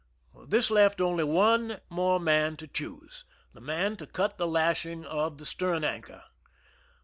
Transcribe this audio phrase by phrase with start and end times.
[0.47, 5.37] This left only one more man to choose— the man to cut the lashing of
[5.37, 6.23] the stern anchor.